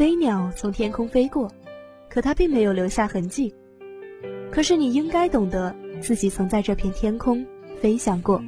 [0.00, 1.52] 飞鸟从天空飞过，
[2.08, 3.54] 可它并没有留下痕迹。
[4.50, 7.46] 可是你应该懂得，自己曾在这片天空
[7.82, 8.42] 飞翔过。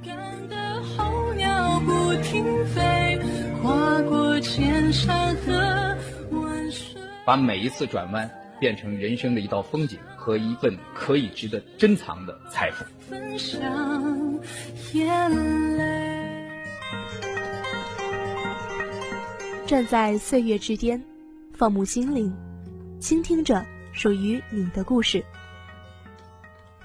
[7.27, 12.83] 把每一次转弯变成人生的一道风景和一份可以值得珍藏的财富。
[19.67, 20.99] 站在岁月之巅，
[21.55, 22.35] 放牧心灵，
[23.01, 25.25] 倾听着属于你的故事。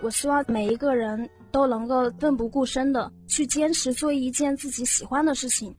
[0.02, 5.76] 我希望每一个人都能够奋不顾身的去坚持做一件自己喜欢的事情。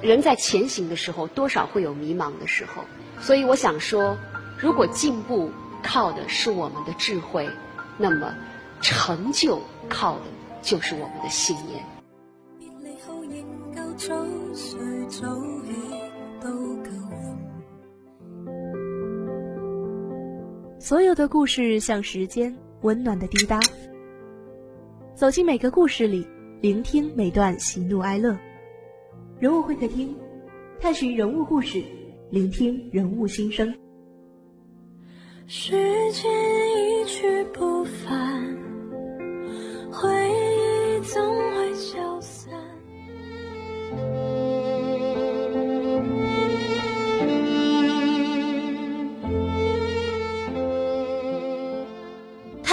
[0.00, 2.84] 人在前行的时候，多少会有迷茫的时候，
[3.20, 4.16] 所以我想说，
[4.58, 5.50] 如果进步
[5.82, 7.50] 靠的是我们的智慧，
[7.98, 8.34] 那么
[8.80, 10.24] 成就靠的
[10.62, 11.84] 就是我们的信念。
[20.78, 23.58] 所有的故事像时间温暖的滴答，
[25.14, 26.26] 走进每个故事里，
[26.60, 28.36] 聆听每段喜怒哀乐。
[29.38, 30.14] 人物会客厅，
[30.78, 31.82] 探寻人物故事，
[32.30, 33.74] 聆听人物心声。
[35.46, 35.72] 时
[36.12, 36.30] 间
[37.00, 38.56] 一去不返，
[39.90, 41.45] 回忆总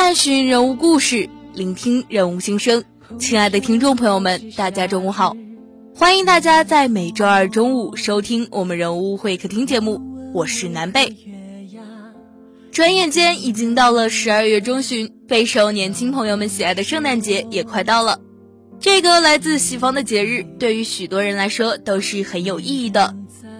[0.03, 2.83] 探寻人物故事，聆听人物心声。
[3.17, 5.33] 亲爱的听众朋友们，大家中午好！
[5.95, 10.01] 欢迎大家在每周二中午收听我们人物会客厅节目，
[10.33, 11.15] 我是南贝。
[12.69, 18.19] 转眼间已经到了十二月中旬，备受年轻朋友们喜爱的圣诞节也快到了。
[18.81, 23.15] 这个来自西方的节日，对于许多人来说都是很有意义的。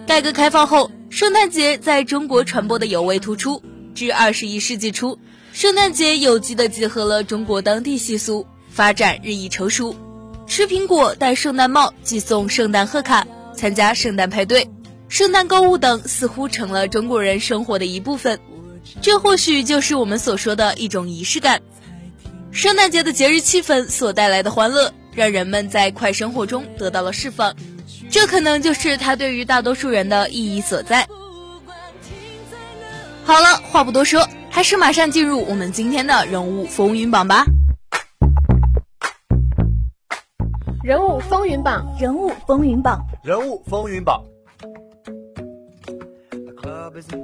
[0.06, 3.62] 改革开放后，圣诞节在中国传播的尤为突出。
[3.94, 5.16] 至二十一世纪初，
[5.54, 9.94] 圣诞节有机的结合了中国当地习俗，发展日益成熟。
[10.48, 14.68] 吃苹果、戴圣诞帽、寄送圣诞贺卡、参加圣诞派对、
[15.08, 18.40] 圣诞购物等，似乎成了中国人生活的一部分。
[19.00, 21.62] 这或许就是我们所说的一种仪式感。
[22.50, 27.54] 圣诞节的节日气氛所带来的欢乐，让人们在快生活中得到了释放。
[28.10, 31.06] 这可能就是它对于大多数人的意义所在。
[33.24, 37.44] 好了，话不多说，还是马上进入我们今天的人物风云榜吧。
[40.84, 44.24] 人物风云榜，人物风云榜，人物风云榜。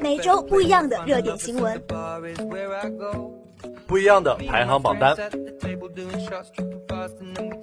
[0.01, 1.81] 每周不一样的热点新闻，
[3.87, 5.17] 不一样的排行榜单，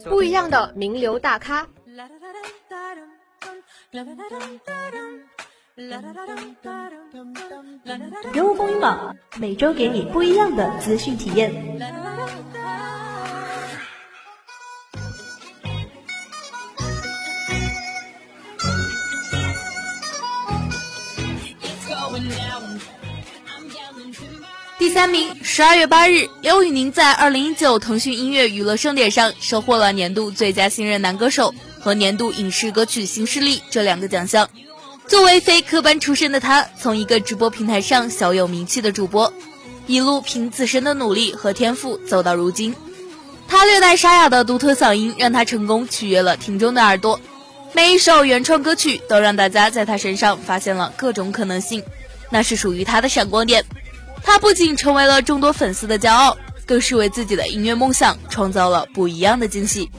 [0.05, 1.67] 不一样的名流大咖。
[5.77, 6.03] 人
[8.43, 11.53] 物风云榜每周给你不一样的资讯体验。
[24.79, 34.49] 第三名，十二月八日，刘宇宁在二零一九腾讯音乐娱乐盛典上收获了年度最佳新人男歌手和年度影视歌曲新势力这两个奖项。
[35.07, 39.33] 作为非科班出身的他，从一个直播平台上小有名气的主播，
[39.85, 42.75] 一路凭自身的努力和天赋走到如今。
[43.47, 47.21] 他略带沙哑的独特嗓音，让他成功取悦了听众的耳朵。
[47.71, 51.81] 每一首原创歌曲都让大家在他身上发现了各种可能性，
[52.29, 53.63] 那是属于他的闪光点。
[54.23, 56.35] 他不仅成为了众多粉丝的骄傲，
[56.65, 59.89] 更是为自己的音乐梦想创造了不一样的惊喜。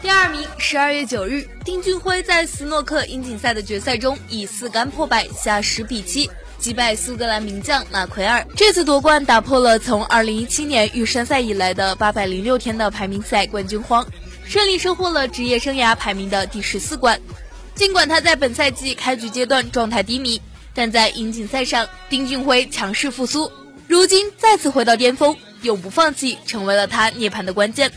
[0.00, 14.06] 第二名，十二月九日，丁俊晖在斯诺克英锦赛的决赛中以四杆破百下十比七击败苏格兰名将马奎尔，这次夺冠打破了从二零一七年预山赛以来的八百零六天的排名赛冠军荒，
[14.44, 17.20] 顺利收获了职业生涯排名的第十四冠。
[17.74, 20.40] 尽管他在本赛季开局阶段状态低迷，
[20.74, 23.50] 但在英锦赛上，丁俊晖强势复苏，
[23.88, 27.90] 如今再次回到巅峰，永不放弃成为了他涅槃的关键。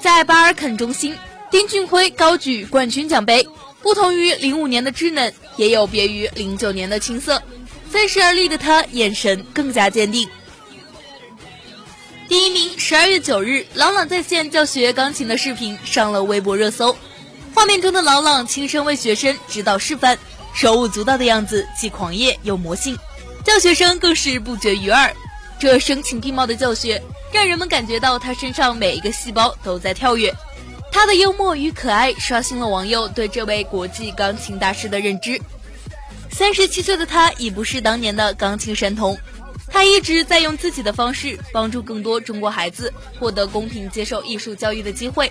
[0.00, 1.16] 在巴尔肯中心。
[1.50, 3.46] 丁俊晖高举冠军奖杯，
[3.80, 7.40] 不同于零五年的稚嫩，也有别于零九年的青涩。
[7.90, 10.28] 三十而立的他，眼神更加坚定。
[12.28, 16.94] 第一名，十二月九日，朗朗在线教学钢琴的视频上了微博热搜。
[17.54, 20.18] 画面中的朗朗亲身为学生指导示范，
[20.52, 22.98] 手舞足蹈的样子既狂野又魔性，
[23.44, 25.14] 教学生更是不绝于耳。
[25.58, 27.00] 这声情并茂的教学，
[27.32, 30.34] 让人们感觉到他身上每一个细胞都在跳跃。
[30.96, 35.38] 他的幽默与可爱刷新了网友对这位国际钢琴大师的认知。
[36.30, 39.14] 三十七岁的他已不是当年的钢琴神童，
[39.68, 42.90] 他一直在用自己的方式帮助更多中国孩子
[43.20, 45.30] 获得公平接受艺术教育的机会，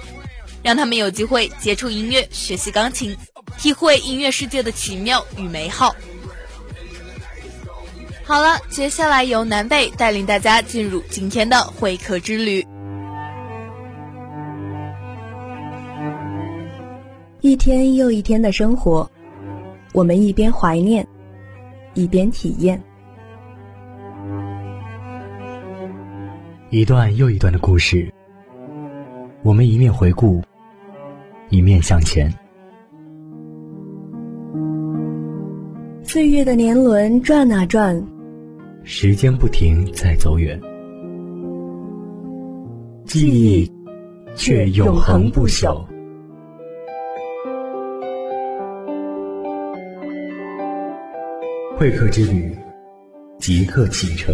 [0.61, 3.17] 让他们有机会接触音乐、学习钢琴，
[3.57, 5.95] 体会音乐世界的奇妙与美好。
[8.23, 12.63] 好了，接下来由南北带领大家进入今天的会客之旅。
[17.45, 19.07] 一天又一天的生活，
[19.93, 21.07] 我们一边怀念，
[21.93, 22.81] 一边体验。
[26.71, 28.11] 一段又一段的故事，
[29.43, 30.41] 我们一面回顾，
[31.49, 32.33] 一面向前。
[36.01, 38.03] 岁月的年轮转啊转，
[38.83, 40.59] 时间不停在走远，
[43.05, 43.71] 记忆
[44.33, 45.85] 却永恒不朽。
[51.77, 52.57] 会客之旅，
[53.37, 54.33] 即刻启程。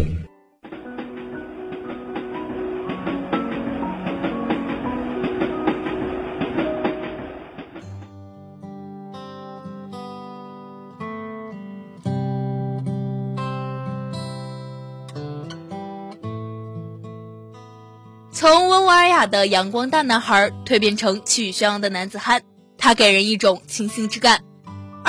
[18.30, 22.40] 从温文尔雅的阳光大男孩蜕变成气宇轩昂的男子汉，
[22.78, 24.40] 他给人一种清新之感。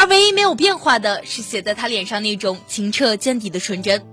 [0.03, 4.03] 而唯一没有变化的是写在他脸上那种清澈见底的纯真。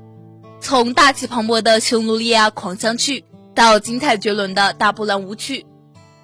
[0.60, 3.24] 从大气磅礴的匈奴利亚狂想曲
[3.56, 5.66] 到精彩绝伦的大波兰舞曲，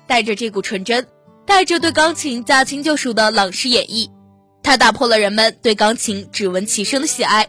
[0.06, 1.04] 带着这股纯真，
[1.44, 4.08] 带着对钢琴驾轻就熟的朗式演绎，
[4.62, 7.48] 他打破了人们对钢琴只闻其声的喜爱，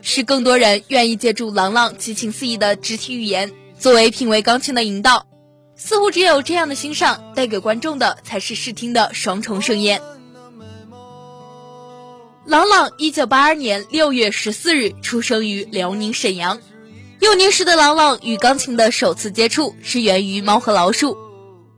[0.00, 5.28] 使更多人愿意借助郎朗激情四溢的肢体语言作为品味钢琴的引导。
[5.76, 10.02] 似乎只有这样的欣赏，带给观众的才是视听的双重盛宴。
[12.44, 16.58] 郎朗一九八二年六月十四日出生于辽宁沈阳。
[17.20, 21.14] 幼年时的郎朗与钢琴的首次接触是源于《猫和老鼠》。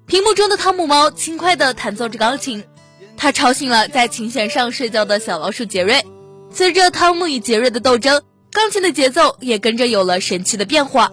[0.06, 2.64] 屏幕中的汤姆猫轻快地弹奏着钢琴，
[3.14, 6.02] 它吵醒了在琴弦上睡觉的小老鼠杰瑞。
[6.50, 11.12] 随着汤姆与杰瑞的斗争，钢琴的节奏也跟着有了神奇的变化。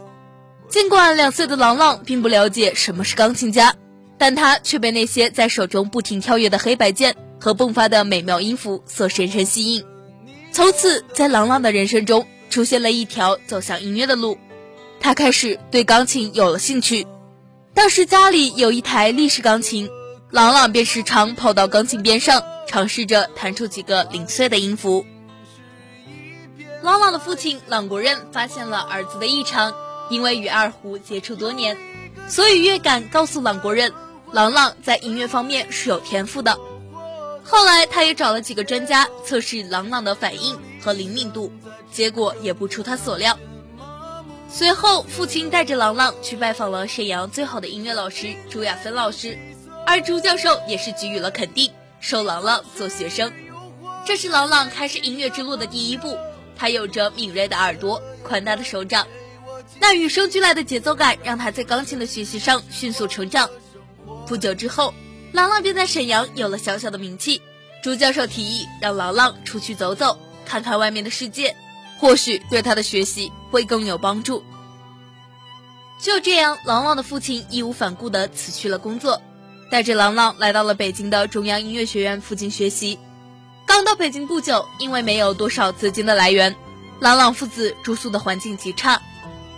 [0.69, 3.75] 尽管两岁的郎朗并不了解什么是钢琴家，
[4.18, 7.13] 但他却被那些在手中不停跳跃的黑白键。
[7.42, 9.84] 和迸发的美妙音符所深深吸引，
[10.52, 14.38] 从此在郎朗的人生中出现了一条走向音乐的路，
[15.00, 17.08] 他开始对钢琴有了兴趣。
[17.74, 19.90] 当时家里有一台立式钢琴，
[20.30, 25.04] 郎朗便时常跑到钢琴边上，尝试着弹出几个零碎的音符。
[26.84, 29.74] 郎朗的父亲朗国任发现了儿子的异常，
[30.12, 31.76] 因为与二胡接触多年，
[32.28, 33.92] 所以乐感告诉朗国任，
[34.32, 36.60] 郎朗在音乐方面是有天赋的。
[37.51, 41.51] 后来，他也找了几个专家测试郎朗的反应和灵敏度，
[41.92, 43.38] 结果也不出他所料。
[44.50, 49.38] 随后，父亲带着郎朗去拜访了沈阳最好的音乐老师朱亚芬老师，
[49.86, 51.69] 而朱教授也是给予了肯定，
[52.00, 53.30] 收郎朗做学生。
[54.06, 56.18] 这是郎朗开始音乐之路的第一步。
[56.56, 59.06] 他有着敏锐的耳朵、宽大的手掌，
[59.77, 63.50] 那与生俱来的节奏感让他在钢琴的学习上迅速成长。
[64.25, 64.94] 不久之后。
[65.31, 67.41] 郎朗便在沈阳有了小小的名气。
[67.84, 71.56] 朱教授提议让郎朗出去走走，看看外面的世界，
[72.00, 74.44] 或许对他的学习会更有帮助。
[76.00, 79.22] 就这样，郎朗的父亲义无反顾地辞去了工作，
[79.72, 83.00] 带着郎朗来到了北京的中央音乐学院附近学习。
[83.65, 86.56] 刚到北京不久，因为没有多少资金的来源，
[87.00, 89.01] 郎朗父子住宿的环境极差，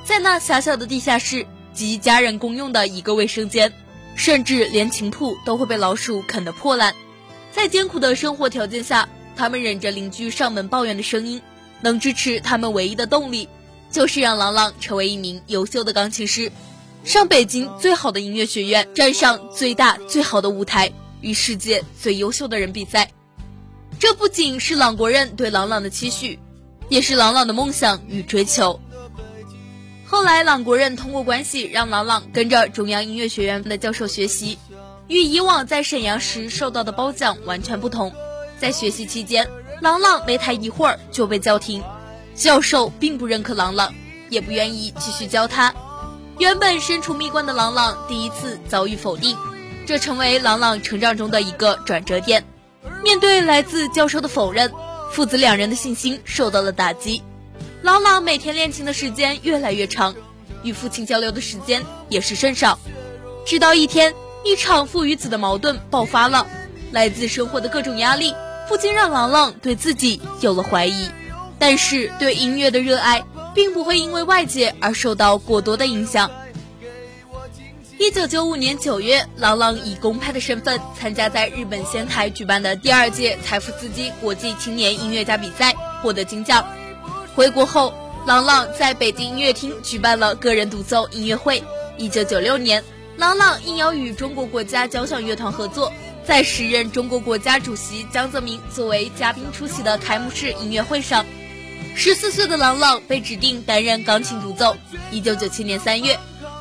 [0.05, 3.74] 在那狭小的地下室及家人公用的一个卫生间。
[4.15, 6.93] 甚至连琴谱都会被老鼠啃得破烂，
[7.51, 11.41] 在艰苦的生活条件下，他们忍着邻居上门抱怨的声音，
[11.82, 13.50] 能支持他们唯一的动力，
[13.91, 16.51] 就是让郎朗成为一名优秀的钢琴师，
[17.03, 20.91] 上北京最好的音乐学院，站上最大最好的舞台，
[21.22, 23.10] 与世界最优秀的人比赛。
[24.00, 26.39] 这不仅是朗国任对朗朗的期许，
[26.89, 28.79] 也是朗朗的梦想与追求。
[30.13, 34.60] 后来，朗国任通过关系让郎朗跟着中央音乐学院的教授学习，
[35.08, 38.13] 与以往在沈阳时受到的褒奖完全不同。
[38.60, 39.50] 在学习期间，
[39.82, 41.82] 郎朗没弹一会儿就被叫停，
[42.36, 43.91] 教授并不认可郎朗，
[44.29, 45.74] 也不愿意继续教他。
[46.38, 49.36] 原本身处蜜罐的郎朗第一次遭遇否定，
[49.88, 52.46] 这成为郎朗成长中的一个转折点。
[53.03, 54.72] 面对来自教授的否认，
[55.12, 57.24] 父子两人的信心受到了打击。
[57.83, 60.15] 郎朗每天练琴的时间越来越长，
[60.63, 62.79] 与父亲交流的时间也是甚少。
[63.45, 66.47] 直到一天，一场父与子的矛盾爆发了，
[66.93, 68.33] 来自生活的各种压力，
[68.69, 71.09] 不禁让郎朗对自己有了怀疑。
[71.59, 76.31] 但是对音乐的热爱，并不会因为外界而受到过多的影响。
[77.97, 86.65] 一九九五年九月，郎朗以公派的身份参加在日本仙台举办的第二届财富斯基国际青年音乐家比赛，获得金奖。
[87.35, 87.91] 回国后，
[88.27, 91.63] 郎朗在北京音乐厅举办了个人独奏音乐会。
[91.97, 92.83] 一九九六年，
[93.17, 95.91] 郎朗应邀与中国国家交响乐团合作，
[96.23, 101.25] 在时任中国国家主席江泽民作为嘉宾出席的开幕式音乐会上，
[101.95, 104.75] 十四岁的郎朗被指定担任钢琴独奏。
[105.11, 106.15] 一九九七年三月。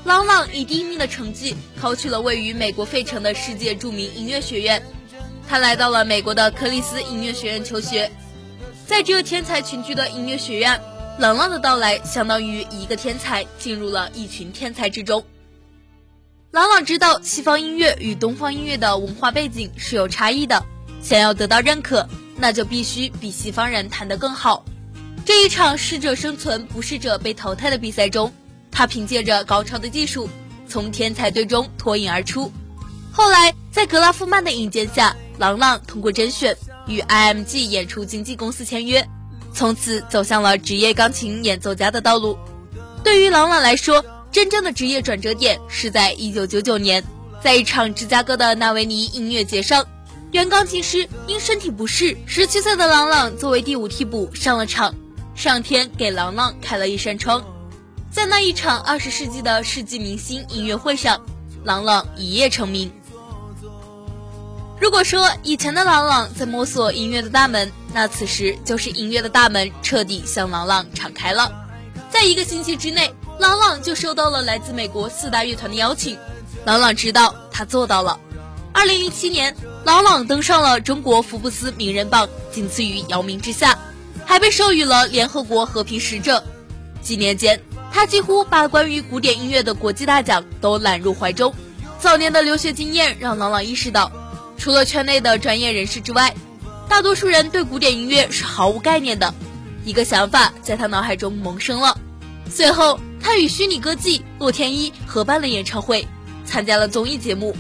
[0.04, 4.82] 朗朗以第一名的成绩考取了位于美国费城的世界著名音乐学院，
[5.46, 8.10] 他来到了美国的克里斯音乐学院求学。
[8.86, 10.80] 在这天才群聚的音乐学院，
[11.18, 15.24] 朗朗的到来相当于一个天才进入了一群天才之中。
[16.50, 20.62] 朗朗知道西方音乐与东方音乐的文化背景是有差异的，
[21.00, 24.64] 想要得到认可，那就必须比西方人弹得更好。
[25.24, 28.30] 这一场适者生存，不适者被淘汰的比赛中。
[28.70, 30.28] 他凭借着高超的技术，
[30.68, 32.52] 从天才队中脱颖而出。
[33.12, 39.06] 后来，在格拉夫曼的引荐下，郎朗通过甄选与 IMG 演出经纪公司签约，
[39.52, 42.38] 从此走向了职业钢琴演奏家的道路。
[43.04, 47.04] 对于郎朗来说，真正的职业转折点是在1999年，
[47.42, 49.84] 在一场芝加哥的纳维尼音乐节上，
[50.30, 54.94] 原钢琴师因身体不适，17岁的郎朗作为第五替补上了场，
[55.34, 57.44] 上天给郎朗开了一扇窗。
[58.10, 61.20] 在那一场二十世纪的世纪明星音乐会上，
[61.64, 62.90] 郎朗一夜成名。
[64.82, 71.52] 如果说以前的朗朗在摸索音乐的大门，那此时就是音乐的大门彻底向朗朗敞开了。
[72.10, 76.18] 在一个星期之内，朗朗就收到了来自美国四大乐团的邀请。
[76.64, 78.18] 朗朗知道他做到了。
[78.72, 83.78] 二零零七年，朗朗登上了中国福布斯名人榜，仅次于姚明之下，
[84.26, 86.42] 还被授予了联合国和平使者。
[87.00, 87.62] 几年间。
[87.92, 91.54] 他几乎把关于古典音乐的国际大奖都揽入怀中。
[92.00, 94.10] 早年的留学经验让朗朗意识到，
[94.62, 96.32] 除了圈内的专业人士之外，
[96.88, 99.34] 大多数人对古典音乐是毫无概念的。
[99.84, 101.98] 一个想法在他脑海中萌生了。
[102.48, 106.06] 随后，他与虚拟歌姬洛天依合办了演唱会，
[106.44, 107.56] 参加了综艺节目。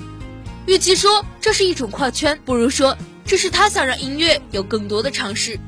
[0.66, 5.58] 与其说这是一种跨圈，不如说这是他想让音乐有更多的尝试。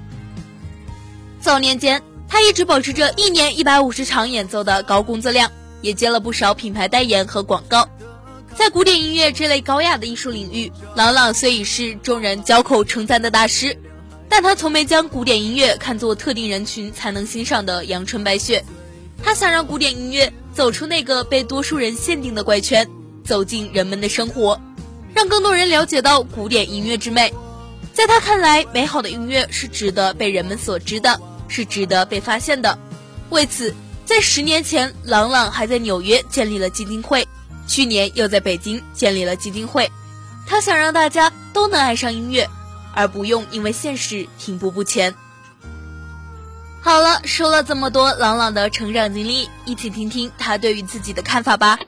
[1.41, 2.01] 早年间。
[2.29, 5.51] 他一直保持着一年一百五十场演奏的高工作量，
[5.83, 7.89] 也接了不少品牌代言和广告。
[8.57, 13.77] 在古典音乐这类高雅的艺术领域，郎朗虽已是众人交口称赞的大师，
[14.29, 18.65] 但他从没将古典音乐看作特定人群才能欣赏的阳春白雪。
[19.23, 22.89] 他想让古典音乐走出那个被多数人限定的怪圈，
[23.25, 24.61] 走进人们的生活，
[25.13, 27.33] 让更多人了解到古典音乐之美。
[27.93, 31.21] 在他看来，美好的音乐是值得被人们所知的。
[31.47, 32.77] 是值得被发现的。
[33.29, 33.73] 为此，
[34.05, 37.25] 在十年前，郎朗还在纽约建立了基金会，
[37.67, 39.91] 去年又在北京建立了基金会。
[40.47, 42.49] 他想让大家都能爱上音乐，
[42.95, 45.15] 而不用因为现实停步不前。
[46.83, 51.79] 好了，说了这么多朗朗的成长经历，一起听听他对于自己的看法吧。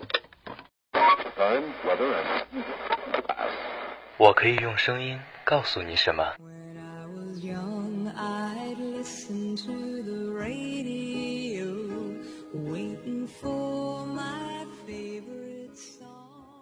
[4.16, 6.24] 我可以用声音告诉你什么？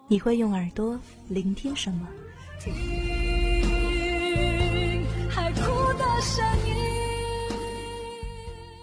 [0.07, 2.07] 你会用耳朵聆听什么？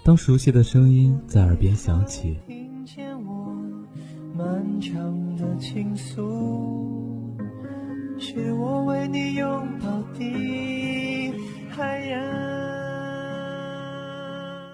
[0.05, 2.37] 当熟悉的声音在耳边响起，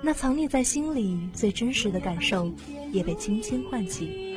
[0.00, 2.50] 那藏匿在心里最真实的感受，
[2.90, 4.34] 也被轻轻唤起。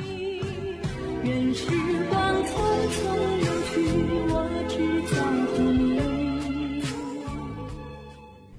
[1.24, 1.66] 任时
[2.10, 2.50] 光匆
[2.90, 3.02] 匆
[3.38, 3.72] 流去，
[4.28, 4.34] 我
[4.68, 4.74] 只
[5.14, 5.14] 在
[5.46, 6.00] 乎你。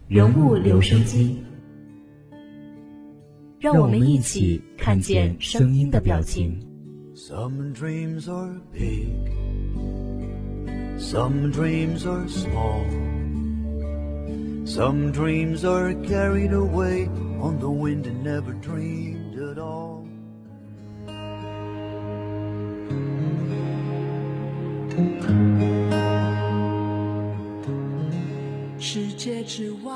[0.08, 1.44] 人物留声机，
[3.60, 6.58] 让我们一起看见声音的表情。
[7.16, 9.10] Some dreams are big,
[10.98, 12.86] some dreams are small,
[14.66, 17.10] some dreams are carried away
[17.42, 19.13] on the wind and never dream.
[28.80, 29.92] 世界之外，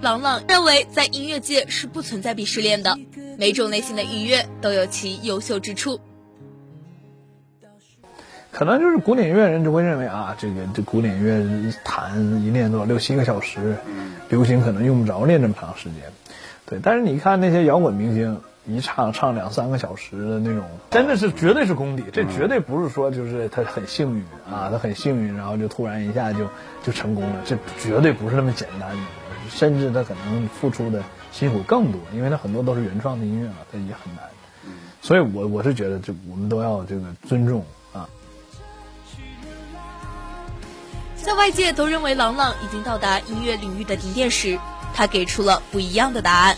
[0.00, 2.96] 朗朗认为，在音乐界是不存在鄙视链的，
[3.36, 5.98] 每种类型的音乐都有其优秀之处。
[8.52, 13.76] 可能就是古典音乐人就会认为啊，这个这古典音乐弹一练多少六七个小时，
[14.28, 16.02] 流行可能用不着练这么长时间。
[16.64, 18.40] 对，但是你看那些摇滚明星。
[18.66, 26.48] 一唱唱两三个小时的那种，真的是绝对是功底，这绝对不是说就是他很幸运啊，他很幸运，然后就突然一下就
[26.82, 29.02] 就成功了，这绝对不是那么简单的，
[29.48, 34.24] 甚至他可能付出的辛苦更多，因为他很多都是原创的音乐嘛，他也很难。
[35.00, 38.08] 所以我我是觉得，就我们都要这个尊重啊。
[41.14, 44.58] 在外界都认为郎朗已经到达音乐领域的顶点时，
[44.92, 46.56] 他给出了不一样的答案。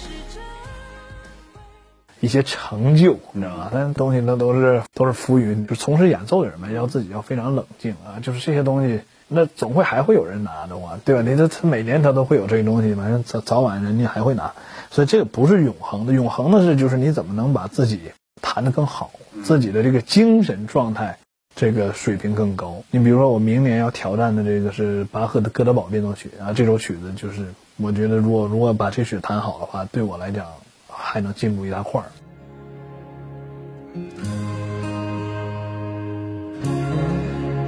[2.20, 3.70] 一些成就，你知道吧？
[3.72, 5.66] 但东西那都是都是浮云。
[5.66, 8.18] 就从事演奏的人们，要自己要非常冷静啊。
[8.20, 11.22] 就是这些东西，那总会还会有人拿的话，对吧？
[11.22, 14.52] 你这他每年他都会有这个东西，反正早早晚人家还会拿。
[14.90, 18.00] 所以这个不是永恒的，永恒的是就是你怎么能把自己
[18.42, 19.10] 弹得更好，
[19.44, 21.18] 自己的这个精神状态
[21.54, 22.82] 这个水平更高。
[22.90, 27.46] 你比如说，我明年要挑战的这个是巴赫的《哥德堡变奏曲》啊，这首曲子就是
[27.76, 30.46] 我觉得，如果如果把这曲弹好的话，对我来讲。
[31.00, 32.10] 还能进步一大块儿。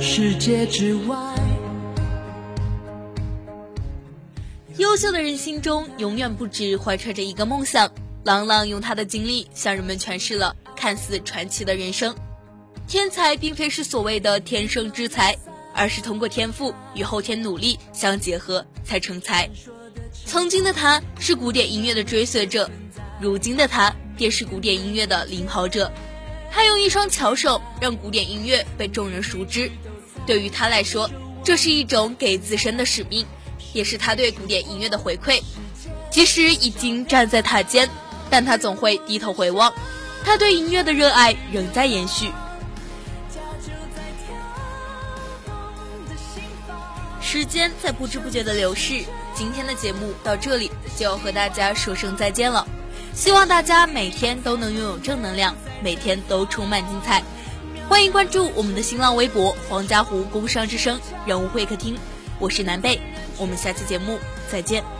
[0.00, 1.16] 世界之外，
[4.76, 7.90] 优秀的人心中永远不止怀揣着一个梦想。
[8.25, 12.14] 郎朗用他的经历向人们诠释了看似传奇的人生。
[12.87, 15.34] 天才并非是所谓的天生之才，
[15.75, 19.49] 而是通过天赋与后天努力相结合才成才。
[20.26, 22.68] 曾经的他是古典音乐的追随者。
[23.21, 25.93] 如今的他便是古典音乐的领跑者，
[26.50, 29.71] 他用一双巧手让古典音乐被众人熟知。
[30.27, 31.11] 对于他来说，
[31.45, 33.27] 这是一种给自身的使命，
[33.75, 35.43] 也是他对古典音乐的回馈。
[36.11, 37.89] 即使已经站在塔尖，
[38.31, 39.73] 但他总会低头回望，
[40.25, 42.33] 他对音乐的热爱仍在延续。
[47.21, 49.04] 时间在不知不觉的流逝，
[49.35, 52.67] 今天的节目到这里就要和大家说声再见了。
[53.12, 57.23] 希望大家每天都能拥有正能量，每天都充满精彩。
[57.88, 61.99] 欢迎关注我们的新浪微博“黄家湖工商之声人物会客厅”，
[62.38, 63.00] 我是南贝，
[63.36, 64.18] 我们下期节目
[64.49, 65.00] 再见。